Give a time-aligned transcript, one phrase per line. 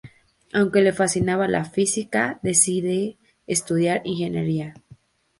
[0.51, 4.73] Aunque le fascinaba la física, decide estudiar ingeniería.